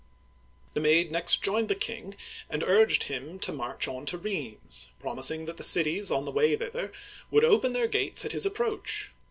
The 0.73 0.81
Maid 0.81 1.11
next 1.11 1.43
joined 1.43 1.67
the 1.67 1.75
king 1.75 2.15
and 2.49 2.63
urged 2.63 3.03
him 3.03 3.37
to 3.37 3.51
march 3.51 3.87
on 3.87 4.07
to 4.07 4.17
Rheims, 4.17 4.89
promising 4.99 5.45
that 5.45 5.57
the 5.57 5.63
cities 5.63 6.09
on 6.09 6.25
the 6.25 6.31
way 6.31 6.55
thither 6.55 6.91
would 7.29 7.43
open 7.43 7.73
their 7.73 7.85
gates 7.87 8.25
at 8.25 8.31
his 8.31 8.43
approach. 8.47 9.11